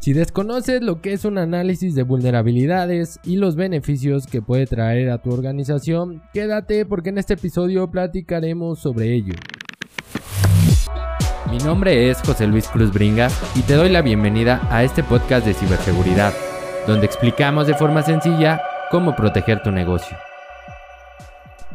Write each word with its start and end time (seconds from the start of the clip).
Si 0.00 0.12
desconoces 0.12 0.80
lo 0.80 1.00
que 1.00 1.12
es 1.12 1.24
un 1.24 1.38
análisis 1.38 1.96
de 1.96 2.04
vulnerabilidades 2.04 3.18
y 3.24 3.36
los 3.36 3.56
beneficios 3.56 4.28
que 4.28 4.40
puede 4.40 4.66
traer 4.66 5.10
a 5.10 5.18
tu 5.18 5.32
organización, 5.32 6.22
quédate 6.32 6.86
porque 6.86 7.08
en 7.08 7.18
este 7.18 7.34
episodio 7.34 7.90
platicaremos 7.90 8.78
sobre 8.78 9.12
ello. 9.12 9.34
Mi 11.50 11.58
nombre 11.58 12.10
es 12.10 12.22
José 12.22 12.46
Luis 12.46 12.68
Cruz 12.68 12.92
Bringas 12.92 13.36
y 13.56 13.62
te 13.62 13.74
doy 13.74 13.88
la 13.88 14.02
bienvenida 14.02 14.62
a 14.70 14.84
este 14.84 15.02
podcast 15.02 15.44
de 15.44 15.54
ciberseguridad, 15.54 16.32
donde 16.86 17.06
explicamos 17.06 17.66
de 17.66 17.74
forma 17.74 18.02
sencilla 18.02 18.62
cómo 18.92 19.16
proteger 19.16 19.62
tu 19.64 19.72
negocio. 19.72 20.16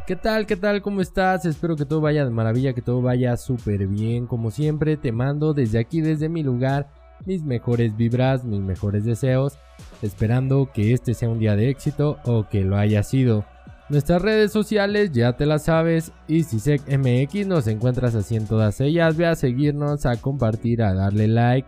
¿Qué 0.08 0.16
tal? 0.16 0.46
¿Qué 0.46 0.55
tal? 0.55 0.82
¿Cómo 0.82 1.02
estás? 1.02 1.46
Espero 1.46 1.76
que 1.76 1.86
todo 1.86 2.00
vaya 2.00 2.24
de 2.24 2.32
maravilla, 2.32 2.74
que 2.74 2.82
todo 2.82 3.02
vaya 3.02 3.36
súper 3.36 3.88
bien. 3.88 4.28
Como 4.28 4.50
siempre, 4.50 4.96
te 4.96 5.12
mando 5.12 5.54
desde 5.54 5.80
aquí, 5.80 6.02
desde 6.02 6.30
mi 6.30 6.44
lugar, 6.44 6.88
mis 7.26 7.44
mejores 7.44 7.96
vibras, 7.96 8.44
mis 8.44 8.62
mejores 8.62 9.05
deseos, 9.05 9.58
esperando 10.02 10.70
que 10.73 10.94
este 10.94 11.14
sea 11.14 11.30
un 11.30 11.40
día 11.40 11.55
de 11.55 11.70
éxito 11.70 12.18
o 12.26 12.48
que 12.50 12.64
lo 12.64 12.77
haya 12.77 13.04
sido. 13.04 13.45
Nuestras 13.90 14.22
redes 14.22 14.52
sociales 14.52 15.12
ya 15.12 15.34
te 15.34 15.45
las 15.45 15.66
sabes 15.66 16.14
y 16.28 16.44
MX 16.44 17.48
nos 17.48 17.67
encuentras 17.67 18.16
así 18.16 18.36
en 18.36 18.48
todas 18.48 18.81
ellas, 18.81 19.17
ve 19.17 19.28
a 19.28 19.36
seguirnos, 19.36 20.05
a 20.05 20.16
compartir, 20.16 20.81
a 20.81 20.94
darle 20.94 21.28
like. 21.28 21.67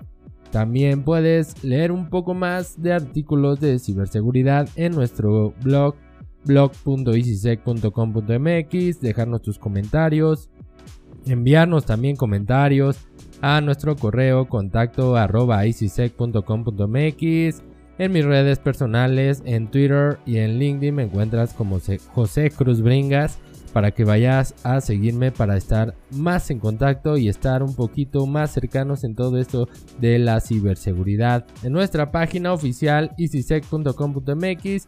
También 0.52 1.04
puedes 1.04 1.62
leer 1.64 1.92
un 1.92 2.10
poco 2.10 2.34
más 2.34 2.82
de 2.82 2.94
artículos 2.94 3.60
de 3.60 3.80
ciberseguridad 3.80 4.70
en 4.76 4.94
nuestro 4.94 5.54
blog 5.62 5.96
blog.easysec.com.mx, 6.46 9.02
dejarnos 9.02 9.42
tus 9.42 9.60
comentarios, 9.60 10.50
enviarnos 11.26 11.86
también 11.86 12.16
comentarios 12.16 12.98
a 13.42 13.62
nuestro 13.62 13.96
correo 13.96 14.48
contacto 14.48 15.16
arroba. 15.16 15.64
En 17.98 18.12
mis 18.12 18.26
redes 18.26 18.60
personales, 18.60 19.42
en 19.46 19.68
Twitter 19.68 20.20
y 20.26 20.38
en 20.38 20.60
LinkedIn 20.60 20.96
me 20.96 21.04
encuentras 21.04 21.54
como 21.54 21.80
José 22.14 22.50
Cruz 22.50 22.82
Bringas 22.82 23.38
para 23.72 23.92
que 23.92 24.06
vayas 24.06 24.56
a 24.64 24.80
seguirme 24.80 25.32
para 25.32 25.58
estar 25.58 25.96
más 26.12 26.50
en 26.50 26.60
contacto 26.60 27.18
y 27.18 27.28
estar 27.28 27.62
un 27.62 27.76
poquito 27.76 28.26
más 28.26 28.52
cercanos 28.52 29.04
en 29.04 29.16
todo 29.16 29.38
esto 29.38 29.68
de 30.00 30.18
la 30.20 30.40
ciberseguridad. 30.40 31.46
En 31.64 31.74
nuestra 31.74 32.12
página 32.12 32.54
oficial 32.54 33.12
easysec.com.mx 33.18 34.88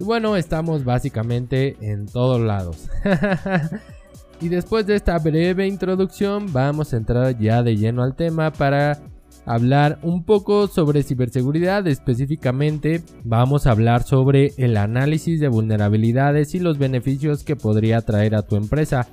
y 0.00 0.04
bueno, 0.04 0.36
estamos 0.36 0.84
básicamente 0.84 1.76
en 1.80 2.06
todos 2.06 2.40
lados. 2.40 2.88
y 4.42 4.48
después 4.48 4.86
de 4.86 4.96
esta 4.96 5.16
breve 5.20 5.68
introducción, 5.68 6.52
vamos 6.52 6.92
a 6.92 6.96
entrar 6.96 7.38
ya 7.38 7.62
de 7.62 7.76
lleno 7.76 8.02
al 8.02 8.16
tema 8.16 8.52
para 8.52 8.98
hablar 9.46 10.00
un 10.02 10.24
poco 10.24 10.66
sobre 10.66 11.04
ciberseguridad. 11.04 11.86
Específicamente, 11.86 13.02
vamos 13.22 13.66
a 13.66 13.70
hablar 13.70 14.02
sobre 14.02 14.52
el 14.56 14.76
análisis 14.76 15.38
de 15.38 15.46
vulnerabilidades 15.46 16.56
y 16.56 16.58
los 16.58 16.76
beneficios 16.76 17.44
que 17.44 17.54
podría 17.54 18.00
traer 18.00 18.34
a 18.34 18.42
tu 18.42 18.56
empresa. 18.56 19.06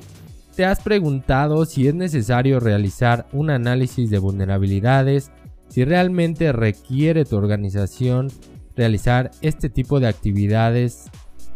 ¿Te 0.55 0.65
has 0.65 0.81
preguntado 0.81 1.65
si 1.65 1.87
es 1.87 1.93
necesario 1.93 2.59
realizar 2.59 3.27
un 3.31 3.51
análisis 3.51 4.09
de 4.09 4.17
vulnerabilidades? 4.17 5.31
Si 5.67 5.85
realmente 5.85 6.51
requiere 6.51 7.23
tu 7.23 7.37
organización 7.37 8.29
realizar 8.75 9.29
este 9.41 9.69
tipo 9.69 9.99
de 9.99 10.07
actividades 10.07 11.05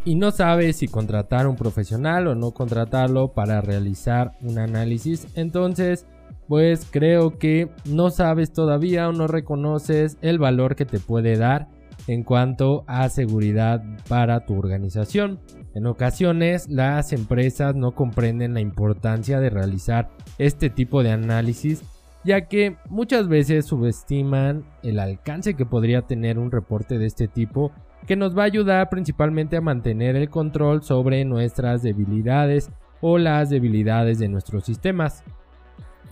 y 0.05 0.15
no 0.15 0.31
sabes 0.31 0.77
si 0.77 0.87
contratar 0.87 1.47
un 1.47 1.55
profesional 1.55 2.27
o 2.27 2.35
no 2.35 2.51
contratarlo 2.51 3.33
para 3.33 3.61
realizar 3.61 4.33
un 4.41 4.59
análisis, 4.59 5.27
entonces 5.35 6.05
pues 6.47 6.85
creo 6.89 7.37
que 7.37 7.69
no 7.85 8.09
sabes 8.09 8.51
todavía 8.51 9.07
o 9.07 9.13
no 9.13 9.27
reconoces 9.27 10.17
el 10.21 10.39
valor 10.39 10.75
que 10.75 10.85
te 10.85 10.99
puede 10.99 11.37
dar 11.37 11.69
en 12.07 12.23
cuanto 12.23 12.83
a 12.85 13.07
seguridad 13.07 13.81
para 14.09 14.45
tu 14.45 14.57
organización. 14.57 15.39
En 15.73 15.87
ocasiones 15.87 16.67
las 16.69 17.13
empresas 17.13 17.75
no 17.75 17.95
comprenden 17.95 18.53
la 18.53 18.59
importancia 18.59 19.39
de 19.39 19.49
realizar 19.49 20.09
este 20.37 20.69
tipo 20.69 21.01
de 21.01 21.11
análisis 21.11 21.83
ya 22.25 22.47
que 22.47 22.77
muchas 22.89 23.27
veces 23.27 23.65
subestiman 23.65 24.63
el 24.81 24.99
alcance 24.99 25.55
que 25.55 25.65
podría 25.65 26.03
tener 26.03 26.39
un 26.39 26.51
reporte 26.51 26.97
de 26.97 27.05
este 27.05 27.27
tipo 27.27 27.71
que 28.05 28.15
nos 28.15 28.37
va 28.37 28.43
a 28.43 28.45
ayudar 28.45 28.89
principalmente 28.89 29.57
a 29.57 29.61
mantener 29.61 30.15
el 30.15 30.29
control 30.29 30.83
sobre 30.83 31.23
nuestras 31.25 31.81
debilidades 31.83 32.69
o 33.01 33.17
las 33.17 33.49
debilidades 33.49 34.19
de 34.19 34.27
nuestros 34.27 34.65
sistemas. 34.65 35.23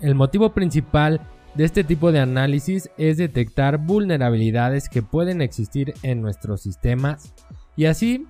El 0.01 0.15
motivo 0.15 0.53
principal 0.53 1.21
de 1.55 1.65
este 1.65 1.83
tipo 1.83 2.11
de 2.11 2.19
análisis 2.19 2.89
es 2.97 3.17
detectar 3.17 3.77
vulnerabilidades 3.77 4.89
que 4.89 5.01
pueden 5.01 5.41
existir 5.41 5.93
en 6.01 6.21
nuestros 6.21 6.61
sistemas 6.61 7.33
y 7.75 7.85
así, 7.85 8.25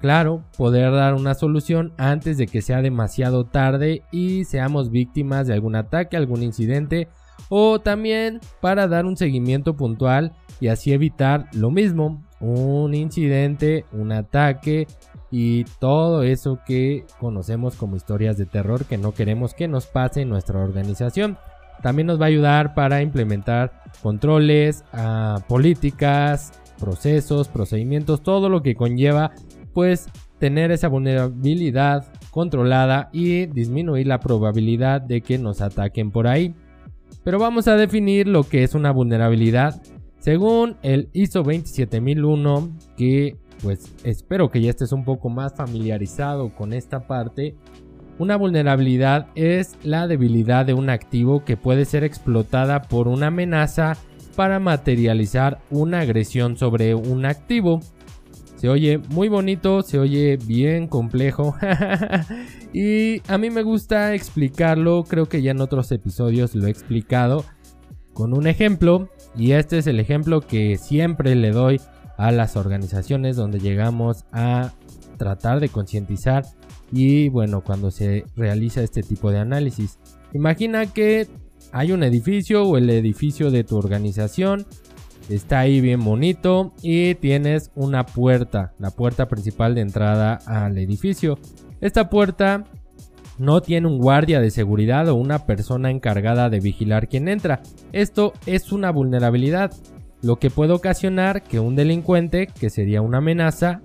claro, 0.00 0.44
poder 0.56 0.92
dar 0.92 1.14
una 1.14 1.34
solución 1.34 1.92
antes 1.96 2.38
de 2.38 2.46
que 2.46 2.62
sea 2.62 2.82
demasiado 2.82 3.44
tarde 3.44 4.02
y 4.12 4.44
seamos 4.44 4.90
víctimas 4.90 5.46
de 5.46 5.54
algún 5.54 5.76
ataque, 5.76 6.16
algún 6.16 6.42
incidente 6.42 7.08
o 7.48 7.80
también 7.80 8.40
para 8.60 8.86
dar 8.88 9.06
un 9.06 9.16
seguimiento 9.16 9.76
puntual 9.76 10.32
y 10.60 10.68
así 10.68 10.92
evitar 10.92 11.46
lo 11.52 11.70
mismo, 11.70 12.22
un 12.40 12.94
incidente, 12.94 13.84
un 13.92 14.12
ataque 14.12 14.86
y 15.30 15.64
todo 15.78 16.22
eso 16.22 16.58
que 16.66 17.04
conocemos 17.18 17.76
como 17.76 17.96
historias 17.96 18.36
de 18.36 18.46
terror 18.46 18.84
que 18.84 18.98
no 18.98 19.12
queremos 19.12 19.54
que 19.54 19.68
nos 19.68 19.86
pase 19.86 20.22
en 20.22 20.28
nuestra 20.28 20.60
organización. 20.62 21.38
También 21.82 22.06
nos 22.06 22.20
va 22.20 22.26
a 22.26 22.28
ayudar 22.28 22.74
para 22.74 23.00
implementar 23.00 23.82
controles, 24.02 24.84
ah, 24.92 25.38
políticas, 25.48 26.52
procesos, 26.78 27.48
procedimientos, 27.48 28.22
todo 28.22 28.48
lo 28.48 28.62
que 28.62 28.74
conlleva 28.74 29.32
pues 29.72 30.08
tener 30.38 30.72
esa 30.72 30.88
vulnerabilidad 30.88 32.06
controlada 32.30 33.08
y 33.12 33.46
disminuir 33.46 34.06
la 34.06 34.20
probabilidad 34.20 35.00
de 35.00 35.20
que 35.20 35.38
nos 35.38 35.60
ataquen 35.60 36.10
por 36.10 36.26
ahí. 36.26 36.54
Pero 37.24 37.38
vamos 37.38 37.68
a 37.68 37.76
definir 37.76 38.26
lo 38.26 38.44
que 38.44 38.62
es 38.62 38.74
una 38.74 38.92
vulnerabilidad 38.92 39.80
según 40.20 40.76
el 40.82 41.08
ISO 41.12 41.42
27001 41.42 42.70
que 42.96 43.36
pues 43.62 43.94
espero 44.04 44.50
que 44.50 44.60
ya 44.60 44.70
estés 44.70 44.92
un 44.92 45.04
poco 45.04 45.28
más 45.28 45.54
familiarizado 45.54 46.54
con 46.54 46.72
esta 46.72 47.06
parte. 47.06 47.56
Una 48.18 48.36
vulnerabilidad 48.36 49.28
es 49.34 49.76
la 49.82 50.06
debilidad 50.06 50.66
de 50.66 50.74
un 50.74 50.90
activo 50.90 51.44
que 51.44 51.56
puede 51.56 51.84
ser 51.84 52.04
explotada 52.04 52.82
por 52.82 53.08
una 53.08 53.28
amenaza 53.28 53.96
para 54.36 54.60
materializar 54.60 55.58
una 55.70 56.00
agresión 56.00 56.56
sobre 56.56 56.94
un 56.94 57.26
activo. 57.26 57.80
Se 58.60 58.68
oye 58.68 58.98
muy 58.98 59.30
bonito, 59.30 59.80
se 59.80 59.98
oye 59.98 60.36
bien 60.36 60.86
complejo. 60.86 61.56
y 62.74 63.22
a 63.26 63.38
mí 63.38 63.48
me 63.48 63.62
gusta 63.62 64.14
explicarlo, 64.14 65.04
creo 65.04 65.30
que 65.30 65.40
ya 65.40 65.52
en 65.52 65.62
otros 65.62 65.90
episodios 65.92 66.54
lo 66.54 66.66
he 66.66 66.70
explicado 66.70 67.46
con 68.12 68.34
un 68.34 68.46
ejemplo. 68.46 69.08
Y 69.34 69.52
este 69.52 69.78
es 69.78 69.86
el 69.86 69.98
ejemplo 69.98 70.42
que 70.42 70.76
siempre 70.76 71.34
le 71.36 71.52
doy 71.52 71.80
a 72.18 72.32
las 72.32 72.54
organizaciones 72.58 73.34
donde 73.34 73.60
llegamos 73.60 74.26
a 74.30 74.74
tratar 75.16 75.60
de 75.60 75.70
concientizar 75.70 76.44
y 76.92 77.30
bueno, 77.30 77.62
cuando 77.62 77.90
se 77.90 78.24
realiza 78.36 78.82
este 78.82 79.02
tipo 79.02 79.30
de 79.30 79.38
análisis. 79.38 79.98
Imagina 80.34 80.84
que 80.84 81.28
hay 81.72 81.92
un 81.92 82.02
edificio 82.02 82.64
o 82.64 82.76
el 82.76 82.90
edificio 82.90 83.50
de 83.50 83.64
tu 83.64 83.78
organización 83.78 84.66
Está 85.28 85.60
ahí 85.60 85.80
bien 85.80 86.02
bonito 86.02 86.72
y 86.82 87.14
tienes 87.16 87.70
una 87.74 88.04
puerta, 88.06 88.72
la 88.78 88.90
puerta 88.90 89.28
principal 89.28 89.74
de 89.74 89.82
entrada 89.82 90.40
al 90.46 90.76
edificio. 90.78 91.38
Esta 91.80 92.10
puerta 92.10 92.64
no 93.38 93.62
tiene 93.62 93.86
un 93.86 93.98
guardia 93.98 94.40
de 94.40 94.50
seguridad 94.50 95.08
o 95.08 95.14
una 95.14 95.46
persona 95.46 95.90
encargada 95.90 96.50
de 96.50 96.60
vigilar 96.60 97.08
quien 97.08 97.28
entra. 97.28 97.62
Esto 97.92 98.32
es 98.46 98.72
una 98.72 98.90
vulnerabilidad, 98.90 99.72
lo 100.22 100.36
que 100.36 100.50
puede 100.50 100.72
ocasionar 100.72 101.42
que 101.42 101.60
un 101.60 101.76
delincuente, 101.76 102.48
que 102.48 102.68
sería 102.68 103.00
una 103.00 103.18
amenaza, 103.18 103.82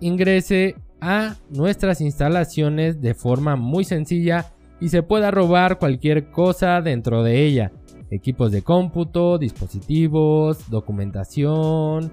ingrese 0.00 0.76
a 1.00 1.36
nuestras 1.50 2.00
instalaciones 2.00 3.00
de 3.00 3.14
forma 3.14 3.56
muy 3.56 3.84
sencilla 3.84 4.52
y 4.80 4.90
se 4.90 5.02
pueda 5.02 5.30
robar 5.30 5.78
cualquier 5.78 6.30
cosa 6.30 6.80
dentro 6.80 7.22
de 7.22 7.44
ella 7.44 7.72
equipos 8.12 8.52
de 8.52 8.62
cómputo, 8.62 9.38
dispositivos, 9.38 10.70
documentación, 10.70 12.12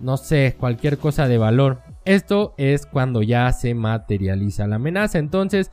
no 0.00 0.16
sé, 0.16 0.56
cualquier 0.58 0.98
cosa 0.98 1.28
de 1.28 1.38
valor. 1.38 1.80
Esto 2.04 2.54
es 2.56 2.86
cuando 2.86 3.22
ya 3.22 3.52
se 3.52 3.74
materializa 3.74 4.66
la 4.66 4.76
amenaza. 4.76 5.18
Entonces, 5.18 5.70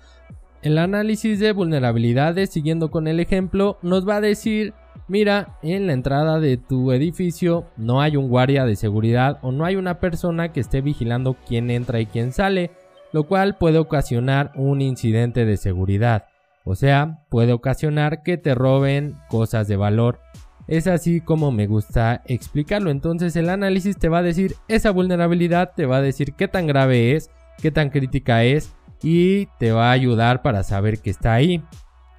el 0.62 0.78
análisis 0.78 1.40
de 1.40 1.54
vulnerabilidades, 1.54 2.50
siguiendo 2.50 2.92
con 2.92 3.08
el 3.08 3.20
ejemplo, 3.20 3.78
nos 3.82 4.08
va 4.08 4.18
a 4.18 4.22
decir, 4.22 4.74
mira, 5.08 5.58
en 5.62 5.88
la 5.88 5.94
entrada 5.94 6.40
de 6.40 6.58
tu 6.58 6.92
edificio 6.92 7.68
no 7.78 8.02
hay 8.02 8.18
un 8.18 8.28
guardia 8.28 8.66
de 8.66 8.76
seguridad 8.76 9.40
o 9.42 9.52
no 9.52 9.64
hay 9.64 9.78
una 9.78 10.00
persona 10.00 10.52
que 10.52 10.60
esté 10.60 10.82
vigilando 10.82 11.38
quién 11.48 11.72
entra 11.72 12.02
y 12.02 12.08
quién 12.08 12.34
sale, 12.34 12.72
lo 13.14 13.24
cual 13.24 13.58
puede 13.58 13.78
ocasionar 13.78 14.52
un 14.56 14.82
incidente 14.82 15.46
de 15.46 15.56
seguridad. 15.56 16.26
O 16.66 16.76
sea, 16.76 17.20
puede 17.30 17.54
ocasionar 17.54 18.24
que 18.24 18.38
te 18.38 18.56
roben 18.56 19.16
cosas 19.30 19.68
de 19.68 19.78
valor. 19.78 20.20
Es 20.68 20.88
así 20.88 21.22
como 21.22 21.52
me 21.52 21.68
gusta 21.68 22.24
explicarlo. 22.26 22.90
Entonces 22.90 23.36
el 23.36 23.50
análisis 23.50 23.98
te 23.98 24.10
va 24.10 24.18
a 24.18 24.24
decir 24.24 24.56
esa 24.68 24.90
vulnerabilidad, 24.90 25.74
te 25.76 25.86
va 25.86 25.98
a 25.98 26.02
decir 26.02 26.34
qué 26.34 26.48
tan 26.48 26.66
grave 26.66 27.16
es, 27.16 27.30
qué 27.62 27.70
tan 27.70 27.92
crítica 27.92 28.44
es 28.44 28.74
y 29.04 29.46
te 29.60 29.72
va 29.72 29.90
a 29.90 29.92
ayudar 29.92 30.42
para 30.42 30.64
saber 30.64 31.00
que 31.00 31.12
está 31.12 31.34
ahí. 31.34 31.64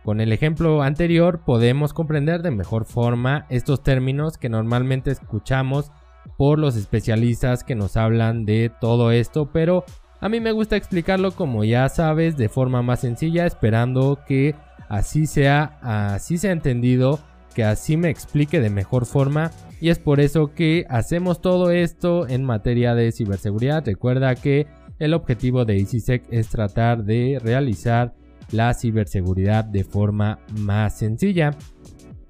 Con 0.04 0.20
el 0.20 0.32
ejemplo 0.32 0.82
anterior 0.82 1.40
podemos 1.44 1.92
comprender 1.92 2.42
de 2.42 2.52
mejor 2.52 2.84
forma 2.84 3.46
estos 3.48 3.82
términos 3.82 4.38
que 4.38 4.48
normalmente 4.48 5.10
escuchamos 5.10 5.90
por 6.38 6.60
los 6.60 6.76
especialistas 6.76 7.64
que 7.64 7.74
nos 7.74 7.96
hablan 7.96 8.44
de 8.44 8.70
todo 8.80 9.10
esto, 9.10 9.50
pero 9.52 9.84
a 10.20 10.28
mí 10.28 10.40
me 10.40 10.52
gusta 10.52 10.76
explicarlo 10.76 11.32
como 11.32 11.64
ya 11.64 11.88
sabes 11.88 12.36
de 12.36 12.48
forma 12.48 12.82
más 12.82 13.00
sencilla, 13.00 13.46
esperando 13.46 14.18
que 14.26 14.54
así 14.88 15.26
sea, 15.26 15.78
así 15.82 16.38
sea 16.38 16.52
entendido, 16.52 17.20
que 17.54 17.64
así 17.64 17.96
me 17.96 18.10
explique 18.10 18.60
de 18.60 18.70
mejor 18.70 19.06
forma 19.06 19.50
y 19.80 19.90
es 19.90 19.98
por 19.98 20.20
eso 20.20 20.54
que 20.54 20.86
hacemos 20.88 21.40
todo 21.40 21.70
esto 21.70 22.26
en 22.28 22.44
materia 22.44 22.94
de 22.94 23.12
ciberseguridad. 23.12 23.84
Recuerda 23.84 24.34
que 24.34 24.66
el 24.98 25.12
objetivo 25.12 25.64
de 25.64 25.76
EasySec 25.76 26.24
es 26.30 26.48
tratar 26.48 27.04
de 27.04 27.38
realizar 27.42 28.14
la 28.50 28.72
ciberseguridad 28.74 29.64
de 29.64 29.84
forma 29.84 30.38
más 30.58 30.98
sencilla. 30.98 31.50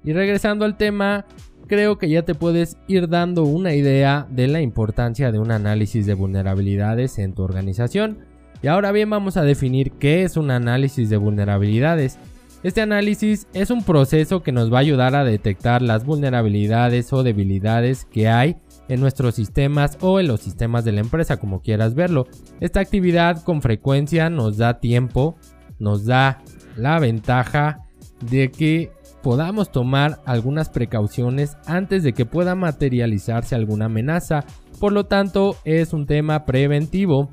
Y 0.03 0.13
regresando 0.13 0.65
al 0.65 0.77
tema, 0.77 1.25
creo 1.67 1.97
que 1.97 2.09
ya 2.09 2.23
te 2.23 2.35
puedes 2.35 2.77
ir 2.87 3.09
dando 3.09 3.43
una 3.43 3.73
idea 3.73 4.27
de 4.29 4.47
la 4.47 4.61
importancia 4.61 5.31
de 5.31 5.39
un 5.39 5.51
análisis 5.51 6.05
de 6.05 6.13
vulnerabilidades 6.13 7.19
en 7.19 7.33
tu 7.33 7.43
organización. 7.43 8.19
Y 8.61 8.67
ahora 8.67 8.91
bien 8.91 9.09
vamos 9.09 9.37
a 9.37 9.43
definir 9.43 9.91
qué 9.91 10.23
es 10.23 10.37
un 10.37 10.49
análisis 10.51 11.09
de 11.09 11.17
vulnerabilidades. 11.17 12.17
Este 12.63 12.81
análisis 12.81 13.47
es 13.53 13.69
un 13.69 13.83
proceso 13.83 14.41
que 14.41 14.51
nos 14.51 14.73
va 14.73 14.77
a 14.77 14.81
ayudar 14.81 15.15
a 15.15 15.23
detectar 15.23 15.81
las 15.81 16.05
vulnerabilidades 16.05 17.13
o 17.13 17.21
debilidades 17.21 18.05
que 18.05 18.27
hay 18.27 18.55
en 18.89 18.99
nuestros 18.99 19.35
sistemas 19.35 19.97
o 20.01 20.19
en 20.19 20.27
los 20.27 20.41
sistemas 20.41 20.83
de 20.83 20.93
la 20.93 21.01
empresa, 21.01 21.37
como 21.37 21.61
quieras 21.61 21.93
verlo. 21.93 22.27
Esta 22.59 22.79
actividad 22.79 23.43
con 23.43 23.61
frecuencia 23.61 24.29
nos 24.29 24.57
da 24.57 24.79
tiempo, 24.79 25.37
nos 25.77 26.05
da 26.05 26.41
la 26.75 26.99
ventaja 26.99 27.83
de 28.31 28.49
que 28.51 28.91
podamos 29.21 29.71
tomar 29.71 30.19
algunas 30.25 30.69
precauciones 30.69 31.57
antes 31.65 32.03
de 32.03 32.13
que 32.13 32.25
pueda 32.25 32.55
materializarse 32.55 33.55
alguna 33.55 33.85
amenaza. 33.85 34.45
Por 34.79 34.93
lo 34.93 35.05
tanto, 35.05 35.55
es 35.65 35.93
un 35.93 36.05
tema 36.05 36.45
preventivo. 36.45 37.29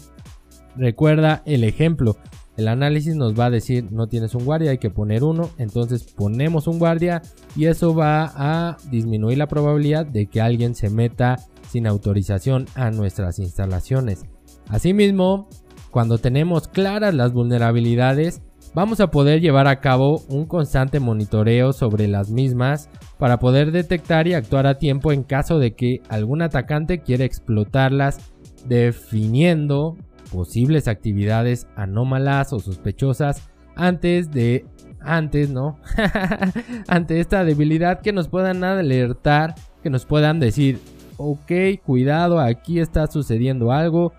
Recuerda 0.77 1.43
el 1.47 1.65
ejemplo. 1.65 2.17
El 2.57 2.69
análisis 2.69 3.17
nos 3.17 3.39
va 3.39 3.47
a 3.47 3.51
decir 3.51 3.91
no 3.91 4.07
tienes 4.07 4.35
un 4.35 4.45
guardia, 4.45 4.71
hay 4.71 4.79
que 4.79 4.91
poner 4.91 5.25
uno. 5.25 5.51
Entonces 5.59 6.05
ponemos 6.05 6.67
un 6.67 6.79
guardia 6.79 7.23
y 7.57 7.67
eso 7.67 7.95
va 7.95 8.33
a 8.37 8.77
disminuir 8.91 9.39
la 9.39 9.49
probabilidad 9.49 10.07
de 10.07 10.27
que 10.27 10.41
alguien 10.41 10.75
se 10.75 10.91
meta 10.91 11.37
sin 11.69 11.87
autorización 11.87 12.67
a 12.77 12.91
nuestras 12.91 13.39
instalaciones. 13.41 14.25
Asimismo, 14.69 15.49
cuando 15.91 16.19
tenemos 16.19 16.69
claras 16.69 17.15
las 17.15 17.33
vulnerabilidades, 17.33 18.43
vamos 18.75 19.00
a 19.00 19.11
poder 19.11 19.41
llevar 19.41 19.67
a 19.69 19.81
cabo 19.81 20.23
un 20.29 20.47
constante 20.47 21.00
monitoreo 21.00 21.73
sobre 21.73 22.09
las 22.09 22.31
mismas 22.31 22.91
para 23.19 23.38
poder 23.38 23.71
detectar 23.71 24.26
y 24.26 24.35
actuar 24.35 24.67
a 24.67 24.79
tiempo 24.79 25.12
en 25.12 25.23
caso 25.23 25.59
de 25.59 25.75
que 25.75 26.03
algún 26.09 26.43
atacante 26.43 27.00
quiera 27.00 27.25
explotarlas, 27.25 28.32
definiendo 28.67 29.97
posibles 30.32 30.88
actividades 30.88 31.69
anómalas 31.76 32.53
o 32.53 32.59
sospechosas 32.59 33.49
antes 33.76 34.31
de 34.31 34.67
antes, 35.00 35.50
¿no? 35.50 35.79
Ante 36.88 37.20
esta 37.20 37.44
debilidad 37.44 38.00
que 38.00 38.12
nos 38.12 38.29
puedan 38.29 38.65
alertar, 38.65 39.55
que 39.82 39.91
nos 39.91 40.06
puedan 40.06 40.41
decir, 40.41 40.81
ok, 41.19 41.53
cuidado, 41.85 42.41
aquí 42.41 42.81
está 42.81 43.06
sucediendo 43.06 43.70
algo, 43.70 44.15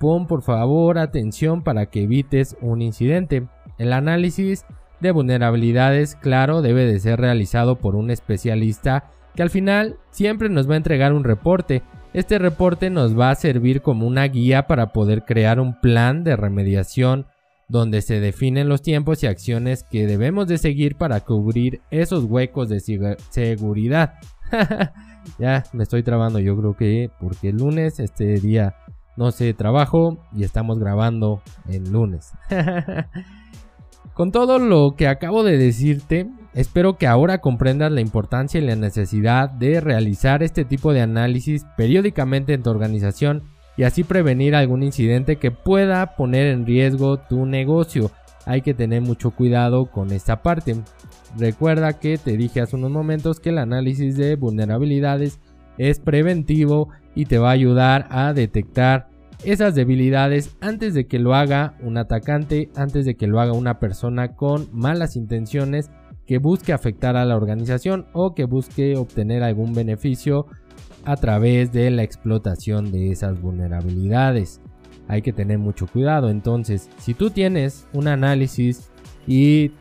pon 0.00 0.26
por 0.26 0.42
favor 0.42 0.98
atención 0.98 1.62
para 1.62 1.86
que 1.86 2.02
evites 2.02 2.56
un 2.60 2.82
incidente. 2.82 3.46
El 3.78 3.92
análisis 3.92 4.64
de 5.00 5.10
vulnerabilidades, 5.10 6.16
claro, 6.16 6.62
debe 6.62 6.86
de 6.86 6.98
ser 7.00 7.20
realizado 7.20 7.76
por 7.76 7.94
un 7.96 8.10
especialista 8.10 9.10
que 9.34 9.42
al 9.42 9.50
final 9.50 9.98
siempre 10.10 10.48
nos 10.48 10.68
va 10.68 10.74
a 10.74 10.78
entregar 10.78 11.12
un 11.12 11.24
reporte. 11.24 11.82
Este 12.12 12.38
reporte 12.38 12.90
nos 12.90 13.18
va 13.18 13.30
a 13.30 13.34
servir 13.34 13.82
como 13.82 14.06
una 14.06 14.24
guía 14.24 14.66
para 14.66 14.92
poder 14.92 15.24
crear 15.24 15.58
un 15.58 15.80
plan 15.80 16.22
de 16.22 16.36
remediación 16.36 17.26
donde 17.68 18.02
se 18.02 18.20
definen 18.20 18.68
los 18.68 18.82
tiempos 18.82 19.22
y 19.22 19.26
acciones 19.26 19.82
que 19.82 20.06
debemos 20.06 20.46
de 20.46 20.58
seguir 20.58 20.96
para 20.96 21.20
cubrir 21.20 21.80
esos 21.90 22.24
huecos 22.24 22.68
de 22.68 22.80
seguridad. 23.30 24.14
ya 25.38 25.64
me 25.72 25.82
estoy 25.82 26.02
trabando, 26.02 26.38
yo 26.38 26.56
creo 26.56 26.76
que 26.76 27.10
porque 27.18 27.48
el 27.48 27.56
lunes 27.56 27.98
este 27.98 28.38
día 28.38 28.76
no 29.16 29.30
sé, 29.30 29.54
trabajo 29.54 30.18
y 30.32 30.44
estamos 30.44 30.78
grabando 30.78 31.42
el 31.68 31.90
lunes. 31.90 32.32
Con 34.12 34.30
todo 34.30 34.58
lo 34.58 34.94
que 34.96 35.08
acabo 35.08 35.42
de 35.42 35.58
decirte, 35.58 36.28
espero 36.52 36.98
que 36.98 37.06
ahora 37.06 37.38
comprendas 37.38 37.90
la 37.90 38.00
importancia 38.00 38.60
y 38.60 38.64
la 38.64 38.76
necesidad 38.76 39.50
de 39.50 39.80
realizar 39.80 40.42
este 40.42 40.64
tipo 40.64 40.92
de 40.92 41.00
análisis 41.00 41.66
periódicamente 41.76 42.52
en 42.52 42.62
tu 42.62 42.70
organización 42.70 43.42
y 43.76 43.82
así 43.82 44.04
prevenir 44.04 44.54
algún 44.54 44.82
incidente 44.82 45.36
que 45.36 45.50
pueda 45.50 46.14
poner 46.16 46.46
en 46.46 46.66
riesgo 46.66 47.18
tu 47.18 47.46
negocio. 47.46 48.10
Hay 48.46 48.60
que 48.60 48.74
tener 48.74 49.00
mucho 49.00 49.30
cuidado 49.30 49.86
con 49.86 50.12
esta 50.12 50.42
parte. 50.42 50.76
Recuerda 51.36 51.94
que 51.94 52.18
te 52.18 52.36
dije 52.36 52.60
hace 52.60 52.76
unos 52.76 52.90
momentos 52.90 53.40
que 53.40 53.48
el 53.48 53.58
análisis 53.58 54.16
de 54.16 54.36
vulnerabilidades 54.36 55.40
es 55.78 55.98
preventivo 55.98 56.90
y 57.14 57.26
te 57.26 57.38
va 57.38 57.48
a 57.48 57.54
ayudar 57.54 58.06
a 58.10 58.32
detectar 58.32 59.08
esas 59.44 59.74
debilidades 59.74 60.56
antes 60.60 60.94
de 60.94 61.06
que 61.06 61.18
lo 61.18 61.34
haga 61.34 61.76
un 61.82 61.98
atacante, 61.98 62.70
antes 62.76 63.04
de 63.04 63.16
que 63.16 63.26
lo 63.26 63.40
haga 63.40 63.52
una 63.52 63.78
persona 63.78 64.34
con 64.34 64.68
malas 64.72 65.16
intenciones 65.16 65.90
que 66.26 66.38
busque 66.38 66.72
afectar 66.72 67.16
a 67.16 67.24
la 67.24 67.36
organización 67.36 68.06
o 68.12 68.34
que 68.34 68.44
busque 68.44 68.96
obtener 68.96 69.42
algún 69.42 69.74
beneficio 69.74 70.46
a 71.04 71.16
través 71.16 71.72
de 71.72 71.90
la 71.90 72.02
explotación 72.02 72.90
de 72.90 73.10
esas 73.10 73.40
vulnerabilidades. 73.40 74.60
Hay 75.06 75.20
que 75.20 75.34
tener 75.34 75.58
mucho 75.58 75.86
cuidado. 75.86 76.30
Entonces, 76.30 76.88
si 76.98 77.12
tú 77.12 77.28
tienes 77.30 77.86
un 77.92 78.08
análisis 78.08 78.90
y 79.26 79.72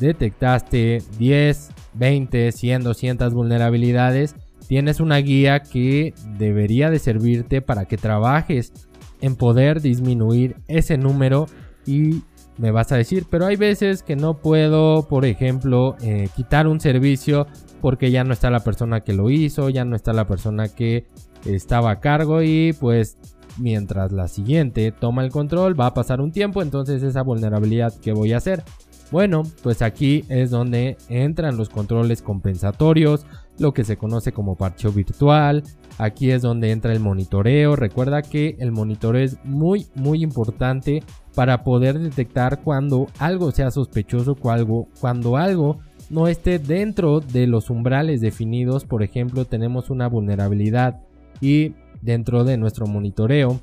detectaste 0.00 1.02
10, 1.18 1.70
20, 1.94 2.52
100, 2.52 2.82
200 2.82 3.32
vulnerabilidades, 3.32 4.34
tienes 4.66 4.98
una 4.98 5.18
guía 5.18 5.60
que 5.60 6.14
debería 6.36 6.90
de 6.90 6.98
servirte 6.98 7.62
para 7.62 7.84
que 7.84 7.96
trabajes 7.96 8.72
en 9.20 9.36
poder 9.36 9.80
disminuir 9.80 10.56
ese 10.68 10.98
número 10.98 11.46
y 11.86 12.22
me 12.58 12.70
vas 12.70 12.90
a 12.92 12.96
decir, 12.96 13.26
pero 13.30 13.46
hay 13.46 13.56
veces 13.56 14.02
que 14.02 14.16
no 14.16 14.38
puedo, 14.38 15.06
por 15.08 15.24
ejemplo, 15.24 15.96
eh, 16.02 16.28
quitar 16.34 16.66
un 16.66 16.80
servicio 16.80 17.46
porque 17.80 18.10
ya 18.10 18.24
no 18.24 18.32
está 18.32 18.50
la 18.50 18.60
persona 18.60 19.00
que 19.00 19.12
lo 19.12 19.30
hizo, 19.30 19.68
ya 19.68 19.84
no 19.84 19.94
está 19.94 20.12
la 20.12 20.26
persona 20.26 20.68
que 20.68 21.06
estaba 21.44 21.90
a 21.90 22.00
cargo 22.00 22.42
y 22.42 22.72
pues 22.80 23.18
mientras 23.58 24.12
la 24.12 24.28
siguiente 24.28 24.92
toma 24.92 25.24
el 25.24 25.30
control 25.30 25.78
va 25.78 25.86
a 25.86 25.94
pasar 25.94 26.20
un 26.20 26.32
tiempo, 26.32 26.62
entonces 26.62 27.02
esa 27.02 27.22
vulnerabilidad 27.22 27.94
que 27.94 28.12
voy 28.12 28.32
a 28.32 28.38
hacer. 28.38 28.64
Bueno, 29.12 29.44
pues 29.62 29.82
aquí 29.82 30.24
es 30.28 30.50
donde 30.50 30.96
entran 31.08 31.56
los 31.56 31.68
controles 31.68 32.22
compensatorios, 32.22 33.24
lo 33.58 33.72
que 33.72 33.84
se 33.84 33.96
conoce 33.96 34.32
como 34.32 34.56
parcheo 34.56 34.90
virtual. 34.90 35.62
Aquí 35.98 36.30
es 36.30 36.42
donde 36.42 36.72
entra 36.72 36.92
el 36.92 37.00
monitoreo. 37.00 37.76
Recuerda 37.76 38.22
que 38.22 38.56
el 38.58 38.72
monitoreo 38.72 39.22
es 39.22 39.38
muy 39.44 39.86
muy 39.94 40.22
importante 40.22 41.02
para 41.34 41.62
poder 41.62 41.98
detectar 41.98 42.62
cuando 42.62 43.06
algo 43.18 43.52
sea 43.52 43.70
sospechoso, 43.70 44.34
cuando, 44.34 44.88
cuando 45.00 45.36
algo 45.36 45.78
no 46.10 46.28
esté 46.28 46.58
dentro 46.58 47.20
de 47.20 47.46
los 47.46 47.70
umbrales 47.70 48.20
definidos. 48.20 48.84
Por 48.84 49.02
ejemplo, 49.02 49.44
tenemos 49.44 49.88
una 49.88 50.08
vulnerabilidad 50.08 51.00
y 51.40 51.74
dentro 52.02 52.44
de 52.44 52.56
nuestro 52.56 52.86
monitoreo 52.86 53.60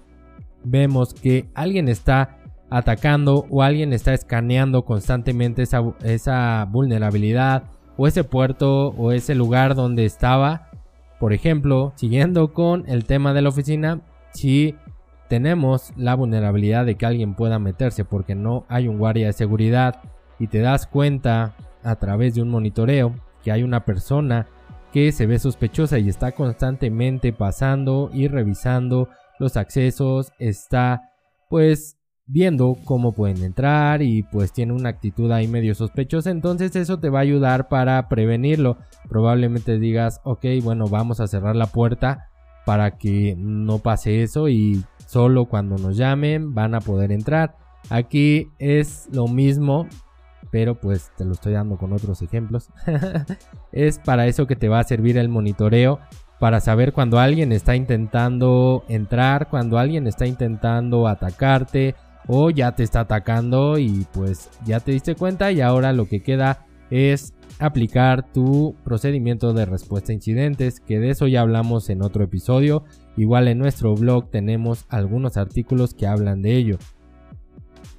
vemos 0.63 1.13
que 1.13 1.49
alguien 1.53 1.89
está 1.89 2.37
atacando 2.69 3.45
o 3.49 3.61
alguien 3.61 3.93
está 3.93 4.13
escaneando 4.13 4.85
constantemente 4.85 5.61
esa, 5.61 5.83
esa 6.03 6.67
vulnerabilidad 6.69 7.63
o 7.97 8.07
ese 8.07 8.23
puerto 8.23 8.89
o 8.89 9.11
ese 9.11 9.35
lugar 9.35 9.75
donde 9.75 10.05
estaba. 10.05 10.69
Por 11.19 11.33
ejemplo, 11.33 11.93
siguiendo 11.95 12.53
con 12.53 12.83
el 12.87 13.05
tema 13.05 13.33
de 13.33 13.41
la 13.41 13.49
oficina, 13.49 14.01
si 14.33 14.75
tenemos 15.29 15.93
la 15.95 16.15
vulnerabilidad 16.15 16.85
de 16.85 16.95
que 16.95 17.05
alguien 17.05 17.35
pueda 17.35 17.59
meterse 17.59 18.05
porque 18.05 18.35
no 18.35 18.65
hay 18.67 18.87
un 18.87 18.97
guardia 18.97 19.27
de 19.27 19.33
seguridad 19.33 20.01
y 20.39 20.47
te 20.47 20.59
das 20.59 20.87
cuenta 20.87 21.55
a 21.83 21.95
través 21.95 22.35
de 22.35 22.41
un 22.41 22.49
monitoreo 22.49 23.15
que 23.43 23.51
hay 23.51 23.63
una 23.63 23.85
persona 23.85 24.47
que 24.91 25.11
se 25.11 25.25
ve 25.25 25.39
sospechosa 25.39 25.97
y 25.97 26.07
está 26.07 26.33
constantemente 26.33 27.33
pasando 27.33 28.09
y 28.13 28.27
revisando 28.27 29.09
los 29.39 29.57
accesos, 29.57 30.31
está 30.37 31.01
pues 31.49 31.97
viendo 32.25 32.77
cómo 32.85 33.11
pueden 33.11 33.43
entrar 33.43 34.01
y 34.01 34.23
pues 34.23 34.53
tiene 34.53 34.73
una 34.73 34.89
actitud 34.89 35.31
ahí 35.31 35.47
medio 35.47 35.75
sospechosa, 35.75 36.31
entonces 36.31 36.75
eso 36.75 36.99
te 36.99 37.09
va 37.09 37.19
a 37.19 37.23
ayudar 37.23 37.67
para 37.67 38.07
prevenirlo. 38.07 38.77
Probablemente 39.09 39.79
digas, 39.79 40.21
ok, 40.23 40.45
bueno, 40.63 40.87
vamos 40.87 41.19
a 41.19 41.27
cerrar 41.27 41.55
la 41.55 41.67
puerta 41.67 42.29
para 42.65 42.97
que 42.97 43.35
no 43.37 43.79
pase 43.79 44.23
eso 44.23 44.47
y 44.47 44.83
solo 45.05 45.45
cuando 45.45 45.77
nos 45.77 45.97
llamen 45.97 46.53
van 46.53 46.75
a 46.75 46.81
poder 46.81 47.11
entrar. 47.11 47.57
Aquí 47.89 48.47
es 48.59 49.09
lo 49.11 49.27
mismo, 49.27 49.87
pero 50.51 50.79
pues 50.79 51.11
te 51.17 51.25
lo 51.25 51.33
estoy 51.33 51.53
dando 51.53 51.77
con 51.77 51.91
otros 51.91 52.21
ejemplos. 52.21 52.69
es 53.73 53.99
para 53.99 54.27
eso 54.27 54.47
que 54.47 54.55
te 54.55 54.69
va 54.69 54.79
a 54.79 54.83
servir 54.83 55.17
el 55.17 55.27
monitoreo 55.27 55.99
para 56.39 56.59
saber 56.59 56.93
cuando 56.93 57.19
alguien 57.19 57.51
está 57.51 57.75
intentando 57.75 58.83
entrar, 58.87 59.49
cuando 59.49 59.77
alguien 59.77 60.07
está 60.07 60.25
intentando 60.25 61.07
atacarte 61.07 61.95
o 62.27 62.49
ya 62.49 62.73
te 62.73 62.83
está 62.83 63.01
atacando 63.01 63.77
y 63.77 64.05
pues 64.13 64.49
ya 64.65 64.79
te 64.79 64.91
diste 64.91 65.15
cuenta 65.15 65.51
y 65.51 65.61
ahora 65.61 65.93
lo 65.93 66.07
que 66.07 66.21
queda 66.21 66.65
es 66.89 67.33
aplicar 67.59 68.31
tu 68.31 68.75
procedimiento 68.83 69.53
de 69.53 69.65
respuesta 69.65 70.11
a 70.11 70.15
incidentes, 70.15 70.79
que 70.79 70.99
de 70.99 71.09
eso 71.09 71.27
ya 71.27 71.41
hablamos 71.41 71.89
en 71.89 72.01
otro 72.01 72.23
episodio. 72.23 72.83
Igual 73.17 73.47
en 73.47 73.59
nuestro 73.59 73.95
blog 73.95 74.29
tenemos 74.29 74.85
algunos 74.89 75.37
artículos 75.37 75.93
que 75.93 76.07
hablan 76.07 76.41
de 76.41 76.55
ello. 76.55 76.77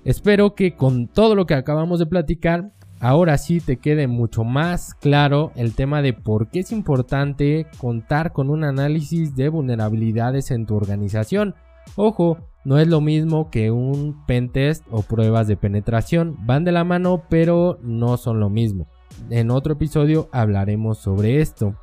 Espero 0.05 0.55
que 0.55 0.77
con 0.77 1.09
todo 1.09 1.35
lo 1.35 1.47
que 1.47 1.55
acabamos 1.55 1.99
de 1.99 2.07
platicar, 2.07 2.73
ahora 3.01 3.39
sí 3.39 3.61
te 3.61 3.79
quede 3.79 4.07
mucho 4.07 4.45
más 4.45 4.95
claro 4.95 5.51
el 5.57 5.75
tema 5.75 6.03
de 6.03 6.13
por 6.13 6.51
qué 6.51 6.61
es 6.61 6.73
importante 6.73 7.67
contar 7.79 8.33
con 8.33 8.51
un 8.51 8.65
análisis 8.65 9.35
de 9.35 9.49
vulnerabilidades 9.49 10.51
en 10.51 10.67
tu 10.67 10.77
organización. 10.77 11.55
Ojo, 11.97 12.39
no 12.65 12.79
es 12.79 12.89
lo 12.89 13.01
mismo 13.01 13.51
que 13.51 13.71
un 13.71 14.25
pentest 14.27 14.85
o 14.91 15.03
pruebas 15.03 15.47
de 15.47 15.57
penetración. 15.57 16.37
Van 16.47 16.65
de 16.65 16.73
la 16.73 16.85
mano, 16.85 17.25
pero 17.29 17.79
no 17.83 18.17
son 18.17 18.41
lo 18.41 18.49
mismo. 18.49 18.87
En 19.31 19.51
otro 19.51 19.75
episodio 19.75 20.29
hablaremos 20.33 20.99
sobre 20.99 21.41
esto, 21.41 21.77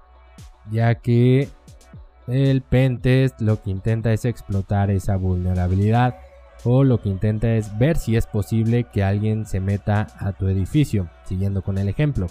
ya 0.71 0.95
que 0.95 1.47
el 2.27 2.61
pentest 2.61 3.39
lo 3.41 3.61
que 3.61 3.71
intenta 3.71 4.11
es 4.11 4.25
explotar 4.25 4.89
esa 4.91 5.17
vulnerabilidad 5.17 6.15
o 6.63 6.83
lo 6.83 7.01
que 7.01 7.09
intenta 7.09 7.55
es 7.55 7.77
ver 7.77 7.97
si 7.97 8.15
es 8.15 8.27
posible 8.27 8.85
que 8.91 9.03
alguien 9.03 9.45
se 9.45 9.59
meta 9.59 10.07
a 10.19 10.33
tu 10.33 10.47
edificio, 10.47 11.09
siguiendo 11.25 11.61
con 11.61 11.77
el 11.77 11.89
ejemplo. 11.89 12.27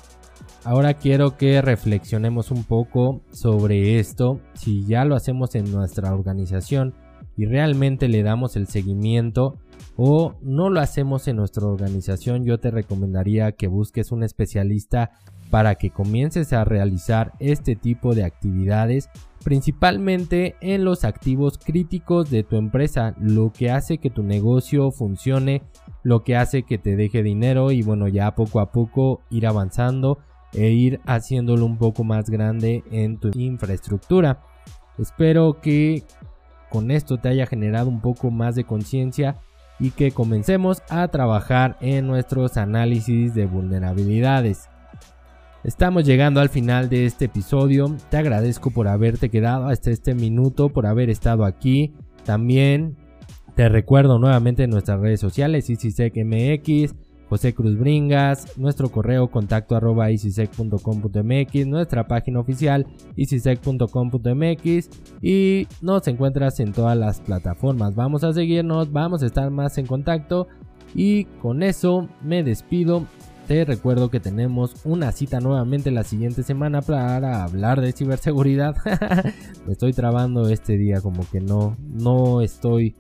Ahora 0.65 0.95
quiero 0.95 1.37
que 1.37 1.63
reflexionemos 1.63 2.51
un 2.51 2.65
poco 2.65 3.23
sobre 3.33 3.99
esto, 3.99 4.41
si 4.55 4.85
ya 4.87 5.05
lo 5.05 5.17
hacemos 5.17 5.55
en 5.55 5.71
nuestra 5.73 6.13
organización 6.13 6.95
y 7.37 7.47
realmente 7.47 8.09
le 8.09 8.23
damos 8.23 8.57
el 8.57 8.67
seguimiento 8.67 9.59
o 9.97 10.35
no 10.43 10.71
lo 10.71 10.81
hacemos 10.81 11.29
en 11.29 11.37
nuestra 11.37 11.67
organización, 11.67 12.45
yo 12.45 12.59
te 12.59 12.71
recomendaría 12.71 13.53
que 13.53 13.67
busques 13.67 14.13
un 14.13 14.23
especialista 14.23 15.11
para 15.51 15.75
que 15.75 15.91
comiences 15.91 16.53
a 16.53 16.65
realizar 16.65 17.33
este 17.41 17.77
tipo 17.77 18.15
de 18.15 18.25
actividades 18.25 19.09
principalmente 19.43 20.57
en 20.61 20.85
los 20.85 21.05
activos 21.05 21.59
críticos 21.59 22.31
de 22.31 22.43
tu 22.43 22.57
empresa, 22.57 23.15
lo 23.19 23.53
que 23.53 23.71
hace 23.71 23.99
que 23.99 24.11
tu 24.11 24.23
negocio 24.23 24.91
funcione, 24.91 25.63
lo 26.03 26.23
que 26.23 26.37
hace 26.37 26.63
que 26.63 26.79
te 26.79 26.97
deje 26.97 27.23
dinero 27.23 27.73
y 27.73 27.83
bueno, 27.83 28.09
ya 28.09 28.35
poco 28.35 28.61
a 28.61 28.71
poco 28.71 29.23
ir 29.31 29.47
avanzando 29.47 30.19
e 30.53 30.71
ir 30.71 31.01
haciéndolo 31.07 31.65
un 31.65 31.79
poco 31.79 32.05
más 32.05 32.29
grande 32.29 32.85
en 32.91 33.19
tu 33.19 33.31
infraestructura. 33.35 34.43
Espero 34.99 35.61
que 35.61 36.03
con 36.71 36.91
esto 36.91 37.19
te 37.19 37.29
haya 37.29 37.47
generado 37.47 37.89
un 37.89 38.01
poco 38.01 38.31
más 38.31 38.55
de 38.55 38.65
conciencia 38.65 39.37
y 39.79 39.91
que 39.91 40.13
comencemos 40.13 40.83
a 40.89 41.09
trabajar 41.09 41.77
en 41.81 42.07
nuestros 42.07 42.57
análisis 42.57 43.35
de 43.35 43.47
vulnerabilidades. 43.47 44.69
Estamos 45.65 46.05
llegando 46.05 46.41
al 46.41 46.49
final 46.49 46.89
de 46.89 47.05
este 47.05 47.27
episodio. 47.27 47.95
Te 48.09 48.17
agradezco 48.17 48.71
por 48.71 48.89
haberte 48.89 49.29
quedado 49.29 49.67
hasta 49.67 49.91
este 49.91 50.15
minuto, 50.15 50.71
por 50.71 50.87
haber 50.87 51.11
estado 51.11 51.45
aquí. 51.45 51.93
También 52.25 52.97
te 53.55 53.69
recuerdo 53.69 54.19
nuevamente 54.19 54.67
nuestras 54.67 55.01
redes 55.01 55.21
sociales, 55.21 55.69
MX 55.69 56.95
José 57.31 57.55
Cruz 57.55 57.79
Bringas, 57.79 58.59
nuestro 58.59 58.91
correo 58.91 59.31
contacto 59.31 59.77
arroba 59.77 60.09
nuestra 60.11 62.09
página 62.09 62.41
oficial 62.41 62.87
icisec.com.mx 63.15 64.91
y 65.23 65.69
nos 65.81 66.09
encuentras 66.09 66.59
en 66.59 66.73
todas 66.73 66.99
las 66.99 67.21
plataformas. 67.21 67.95
Vamos 67.95 68.25
a 68.25 68.33
seguirnos, 68.33 68.91
vamos 68.91 69.23
a 69.23 69.27
estar 69.27 69.49
más 69.51 69.79
en 69.79 69.87
contacto 69.87 70.49
y 70.93 71.27
con 71.41 71.63
eso 71.63 72.09
me 72.21 72.43
despido. 72.43 73.07
Te 73.47 73.65
recuerdo 73.65 74.11
que 74.11 74.19
tenemos 74.19 74.75
una 74.85 75.13
cita 75.13 75.39
nuevamente 75.39 75.93
la 75.93 76.03
siguiente 76.03 76.43
semana 76.43 76.83
para 76.83 77.45
hablar 77.45 77.81
de 77.81 77.93
ciberseguridad. 77.93 78.75
me 79.67 79.73
estoy 79.73 79.93
trabando 79.93 80.49
este 80.49 80.77
día 80.77 81.01
como 81.01 81.25
que 81.31 81.41
no, 81.41 81.77
no 81.81 82.41
estoy 82.41 82.97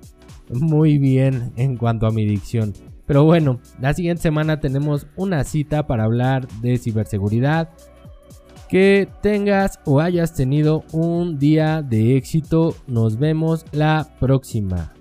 muy 0.50 0.98
bien 0.98 1.52
en 1.56 1.76
cuanto 1.76 2.06
a 2.06 2.12
mi 2.12 2.24
dicción. 2.24 2.72
Pero 3.10 3.24
bueno, 3.24 3.58
la 3.80 3.92
siguiente 3.92 4.22
semana 4.22 4.60
tenemos 4.60 5.08
una 5.16 5.42
cita 5.42 5.84
para 5.88 6.04
hablar 6.04 6.46
de 6.62 6.78
ciberseguridad. 6.78 7.70
Que 8.68 9.08
tengas 9.20 9.80
o 9.84 9.98
hayas 9.98 10.32
tenido 10.32 10.84
un 10.92 11.36
día 11.36 11.82
de 11.82 12.16
éxito. 12.16 12.76
Nos 12.86 13.18
vemos 13.18 13.64
la 13.72 14.14
próxima. 14.20 14.92